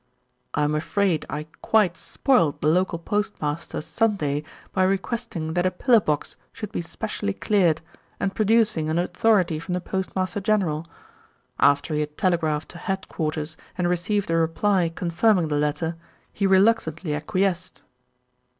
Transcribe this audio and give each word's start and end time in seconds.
"I'm 0.55 0.73
afraid 0.73 1.27
I 1.29 1.45
quite 1.61 1.95
spoilt 1.95 2.59
the 2.59 2.67
local 2.69 2.97
postmaster's 2.97 3.85
Sunday 3.85 4.41
by 4.73 4.81
requesting 4.81 5.53
that 5.53 5.67
a 5.67 5.69
pillar 5.69 5.99
box 5.99 6.35
should 6.51 6.71
be 6.71 6.81
specially 6.81 7.33
cleared, 7.35 7.81
and 8.19 8.33
producing 8.33 8.89
an 8.89 8.97
authority 8.97 9.59
from 9.59 9.75
the 9.75 9.79
Postmaster 9.79 10.39
general. 10.39 10.87
After 11.59 11.93
he 11.93 11.99
had 11.99 12.17
telegraphed 12.17 12.69
to 12.69 12.79
head 12.79 13.09
quarters 13.09 13.57
and 13.77 13.87
received 13.87 14.31
a 14.31 14.35
reply 14.37 14.89
confirming 14.89 15.49
the 15.49 15.59
letter, 15.59 15.97
he 16.33 16.47
reluctantly 16.47 17.13
acquiesced." 17.13 17.83